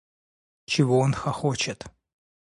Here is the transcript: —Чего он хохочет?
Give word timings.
—Чего 0.65 0.97
он 0.97 1.13
хохочет? 1.13 1.85